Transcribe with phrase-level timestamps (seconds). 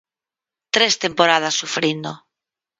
[0.75, 2.11] Tres temporadas sufrindo.